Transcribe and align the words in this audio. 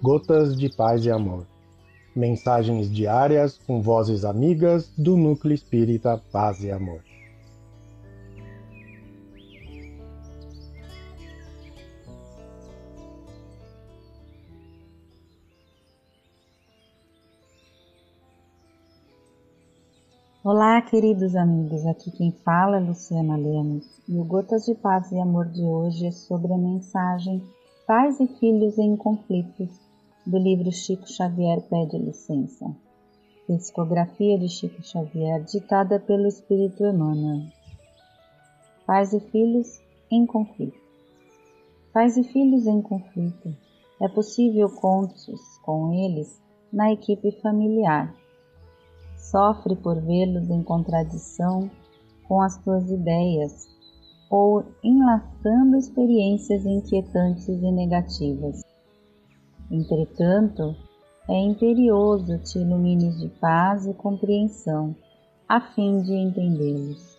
Gotas 0.00 0.56
de 0.56 0.68
Paz 0.68 1.04
e 1.04 1.10
Amor. 1.10 1.44
Mensagens 2.14 2.88
diárias 2.88 3.58
com 3.58 3.82
vozes 3.82 4.24
amigas 4.24 4.88
do 4.96 5.16
Núcleo 5.16 5.52
Espírita 5.52 6.22
Paz 6.30 6.62
e 6.62 6.70
Amor. 6.70 7.02
Olá, 20.44 20.80
queridos 20.82 21.34
amigos. 21.34 21.84
Aqui 21.86 22.12
quem 22.12 22.30
fala 22.44 22.76
é 22.76 22.80
Luciana 22.80 23.36
Lemos 23.36 24.00
e 24.08 24.16
o 24.16 24.22
Gotas 24.22 24.64
de 24.64 24.76
Paz 24.76 25.10
e 25.10 25.18
Amor 25.18 25.46
de 25.46 25.62
hoje 25.62 26.06
é 26.06 26.12
sobre 26.12 26.52
a 26.52 26.56
mensagem 26.56 27.42
Pais 27.84 28.20
e 28.20 28.28
Filhos 28.28 28.78
em 28.78 28.96
Conflitos 28.96 29.87
do 30.28 30.38
livro 30.38 30.70
Chico 30.70 31.10
Xavier 31.10 31.60
Pede 31.62 31.98
Licença. 31.98 32.66
Psicografia 33.46 34.38
de 34.38 34.48
Chico 34.48 34.82
Xavier, 34.82 35.42
ditada 35.42 35.98
pelo 35.98 36.28
Espírito 36.28 36.84
Emmanuel. 36.84 37.46
Pais 38.86 39.12
e 39.14 39.20
Filhos 39.20 39.80
em 40.10 40.26
Conflito. 40.26 40.78
Pais 41.92 42.16
e 42.16 42.22
Filhos 42.22 42.66
em 42.66 42.80
Conflito. 42.82 43.56
É 44.00 44.06
possível 44.06 44.68
contos 44.68 45.40
com 45.64 45.92
eles 45.94 46.40
na 46.70 46.92
equipe 46.92 47.32
familiar 47.40 48.14
sofre 49.18 49.74
por 49.76 50.00
vê-los 50.00 50.48
em 50.48 50.62
contradição 50.62 51.70
com 52.26 52.40
as 52.40 52.56
tuas 52.58 52.88
ideias 52.90 53.66
ou 54.30 54.64
enlaçando 54.84 55.76
experiências 55.76 56.64
inquietantes 56.64 57.48
e 57.48 57.72
negativas. 57.72 58.67
Entretanto, 59.70 60.74
é 61.28 61.38
imperioso 61.38 62.38
te 62.38 62.58
ilumines 62.58 63.18
de 63.18 63.28
paz 63.28 63.86
e 63.86 63.94
compreensão, 63.94 64.96
a 65.48 65.60
fim 65.60 66.00
de 66.02 66.12
entendê-los. 66.14 67.16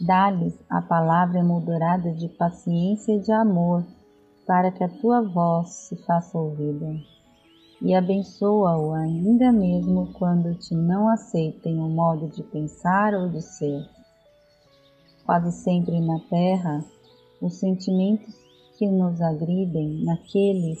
Dá-lhes 0.00 0.58
a 0.68 0.80
palavra 0.80 1.40
emoldurada 1.40 2.12
de 2.12 2.28
paciência 2.28 3.12
e 3.12 3.20
de 3.20 3.32
amor, 3.32 3.84
para 4.46 4.70
que 4.70 4.84
a 4.84 4.88
tua 4.88 5.22
voz 5.22 5.68
se 5.68 5.96
faça 6.04 6.38
ouvida 6.38 6.94
e 7.82 7.94
abençoa-o 7.94 8.92
ainda 8.92 9.50
mesmo 9.50 10.12
quando 10.12 10.54
te 10.54 10.74
não 10.74 11.08
aceitem 11.08 11.78
o 11.78 11.88
modo 11.88 12.28
de 12.28 12.42
pensar 12.42 13.14
ou 13.14 13.28
de 13.28 13.40
ser. 13.40 13.88
Quase 15.24 15.50
sempre 15.52 15.98
na 16.00 16.18
terra, 16.28 16.84
os 17.40 17.54
sentimentos 17.54 18.34
que 18.76 18.86
nos 18.86 19.20
agridem 19.20 20.04
naqueles 20.04 20.78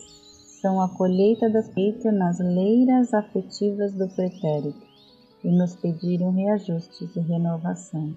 são 0.60 0.80
a 0.80 0.88
colheita 0.88 1.48
das 1.48 1.72
feitas 1.72 2.12
nas 2.12 2.38
leiras 2.38 3.14
afetivas 3.14 3.92
do 3.94 4.08
pretérito 4.08 4.86
e 5.42 5.50
nos 5.50 5.74
pediram 5.74 6.30
reajustes 6.32 7.16
e 7.16 7.20
renovação. 7.20 8.14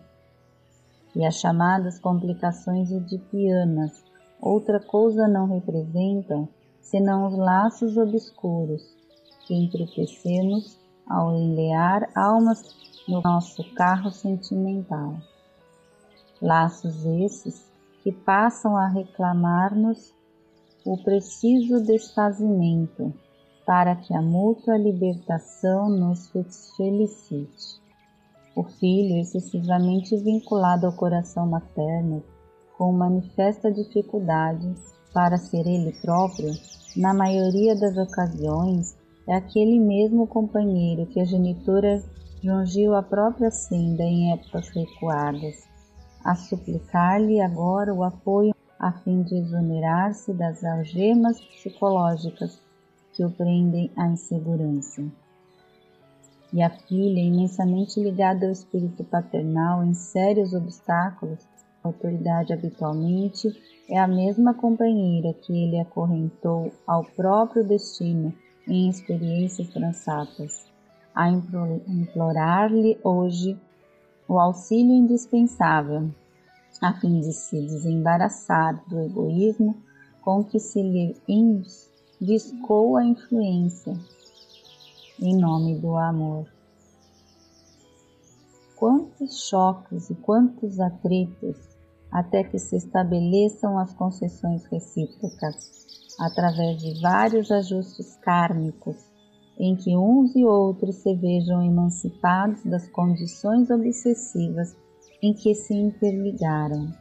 E 1.15 1.25
as 1.25 1.35
chamadas 1.35 1.99
complicações 1.99 2.91
edipianas 2.91 4.03
outra 4.41 4.79
coisa 4.79 5.27
não 5.27 5.47
representam 5.47 6.49
senão 6.81 7.27
os 7.27 7.37
laços 7.37 7.97
obscuros 7.97 8.83
que 9.47 9.53
entretecemos 9.53 10.77
ao 11.07 11.33
enlear 11.35 12.09
almas 12.13 12.75
no 13.07 13.21
nosso 13.21 13.63
carro 13.73 14.11
sentimental. 14.11 15.17
Laços 16.41 17.05
esses 17.05 17.71
que 18.01 18.11
passam 18.11 18.75
a 18.75 18.87
reclamar-nos 18.87 20.13
o 20.85 20.97
preciso 20.97 21.81
desfazimento 21.81 23.13
para 23.65 23.95
que 23.95 24.13
a 24.13 24.21
mútua 24.21 24.77
libertação 24.77 25.89
nos 25.89 26.29
felicite. 26.75 27.81
O 28.55 28.63
filho, 28.63 29.17
excessivamente 29.17 30.15
vinculado 30.17 30.85
ao 30.85 30.93
coração 30.93 31.47
materno, 31.47 32.21
com 32.77 32.91
manifesta 32.91 33.71
dificuldade, 33.71 34.75
para 35.13 35.37
ser 35.37 35.65
ele 35.65 35.93
próprio, 36.01 36.51
na 36.97 37.13
maioria 37.13 37.75
das 37.75 37.95
ocasiões, 37.97 38.97
é 39.27 39.35
aquele 39.35 39.79
mesmo 39.79 40.27
companheiro 40.27 41.05
que 41.05 41.19
a 41.19 41.25
genitora 41.25 42.03
jungiu 42.43 42.93
a 42.93 43.01
própria 43.01 43.49
senda 43.49 44.03
em 44.03 44.33
épocas 44.33 44.67
recuadas, 44.69 45.55
a 46.25 46.35
suplicar-lhe 46.35 47.39
agora 47.39 47.93
o 47.93 48.03
apoio 48.03 48.52
a 48.83 48.91
fim 48.91 49.21
de 49.21 49.35
exonerar-se 49.35 50.33
das 50.33 50.61
algemas 50.61 51.39
psicológicas 51.39 52.59
que 53.13 53.23
o 53.23 53.31
prendem 53.31 53.89
à 53.95 54.07
insegurança. 54.07 55.01
E 56.51 56.61
a 56.61 56.69
filha, 56.69 57.21
imensamente 57.21 58.01
ligada 58.01 58.45
ao 58.45 58.51
espírito 58.51 59.05
paternal 59.05 59.85
em 59.85 59.93
sérios 59.93 60.53
obstáculos, 60.53 61.39
autoridade 61.81 62.51
habitualmente 62.51 63.47
é 63.87 63.97
a 63.97 64.05
mesma 64.05 64.53
companheira 64.53 65.33
que 65.33 65.53
ele 65.53 65.79
acorrentou 65.79 66.73
ao 66.85 67.05
próprio 67.05 67.63
destino 67.63 68.33
em 68.67 68.89
experiências 68.89 69.69
transatas, 69.69 70.69
a 71.15 71.29
implorar-lhe 71.29 72.99
hoje 73.01 73.57
o 74.27 74.37
auxílio 74.37 74.93
indispensável, 74.93 76.11
a 76.83 76.93
fim 76.99 77.21
de 77.21 77.31
se 77.31 77.61
desembaraçar 77.61 78.83
do 78.89 78.99
egoísmo 78.99 79.73
com 80.21 80.43
que 80.43 80.59
se 80.59 80.81
lhe 80.81 81.15
discou 82.19 82.97
a 82.97 83.05
influência, 83.05 83.97
em 85.17 85.37
nome 85.37 85.79
do 85.79 85.95
amor. 85.95 86.45
Quantos 88.75 89.47
choques 89.47 90.09
e 90.09 90.15
quantos 90.15 90.77
atritos 90.81 91.57
até 92.11 92.43
que 92.43 92.59
se 92.59 92.75
estabeleçam 92.75 93.79
as 93.79 93.93
concessões 93.93 94.65
recíprocas, 94.65 95.55
através 96.19 96.81
de 96.81 96.99
vários 97.01 97.49
ajustes 97.49 98.17
kármicos, 98.17 98.97
em 99.57 99.73
que 99.77 99.95
uns 99.95 100.35
e 100.35 100.43
outros 100.43 100.95
se 100.97 101.15
vejam 101.15 101.63
emancipados 101.63 102.61
das 102.65 102.89
condições 102.89 103.69
obsessivas 103.69 104.75
em 105.23 105.33
que 105.33 105.55
se 105.55 105.73
interligaram. 105.73 106.93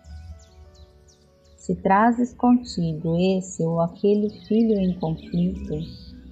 Se 1.58 1.76
trazes 1.76 2.32
contigo 2.32 3.18
esse 3.18 3.62
ou 3.62 3.82
aquele 3.82 4.30
filho 4.46 4.80
em 4.80 4.98
conflito, 4.98 5.74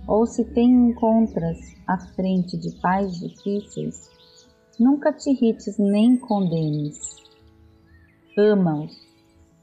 ou 0.08 0.24
se 0.24 0.42
te 0.44 0.60
encontras 0.60 1.58
à 1.86 1.98
frente 1.98 2.56
de 2.56 2.70
pais 2.80 3.20
difíceis, 3.20 4.08
nunca 4.78 5.12
te 5.12 5.30
irrites 5.30 5.76
nem 5.76 6.16
condenes 6.16 7.20
ama-os, 8.38 8.92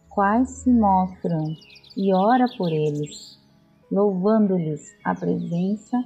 quais 0.09 0.49
se 0.49 0.69
mostram 0.69 1.55
e 1.95 2.13
ora 2.13 2.45
por 2.57 2.71
eles, 2.71 3.39
louvando-lhes 3.91 4.95
a 5.03 5.15
presença 5.15 6.03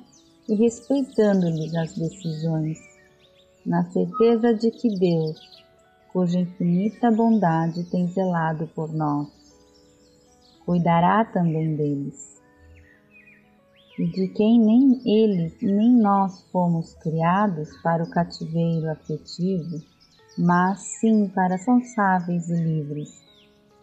e 0.47 0.55
respeitando-lhes 0.55 1.75
as 1.75 1.93
decisões, 1.95 2.77
na 3.65 3.83
certeza 3.91 4.53
de 4.53 4.71
que 4.71 4.89
Deus, 4.99 5.39
cuja 6.11 6.39
infinita 6.39 7.09
bondade 7.09 7.83
tem 7.85 8.07
zelado 8.07 8.67
por 8.67 8.91
nós, 8.93 9.27
cuidará 10.65 11.23
também 11.25 11.75
deles. 11.75 12.41
E 13.97 14.05
de 14.07 14.27
quem 14.29 14.59
nem 14.59 15.01
eles 15.05 15.57
nem 15.61 15.91
nós 15.91 16.43
fomos 16.51 16.93
criados 16.95 17.69
para 17.81 18.03
o 18.03 18.09
cativeiro 18.09 18.89
afetivo, 18.89 19.81
mas 20.37 20.79
sim 20.79 21.29
para 21.29 21.55
responsáveis 21.55 22.49
e 22.49 22.55
livres, 22.55 23.23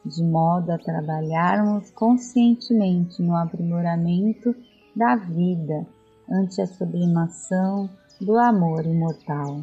de 0.04 0.22
modo 0.22 0.70
a 0.70 0.78
trabalharmos 0.78 1.90
conscientemente 1.92 3.22
no 3.22 3.36
aprimoramento 3.36 4.54
da 4.96 5.16
vida 5.16 5.86
ante 6.28 6.60
a 6.60 6.66
sublimação 6.66 7.88
do 8.20 8.36
amor 8.38 8.84
imortal. 8.84 9.62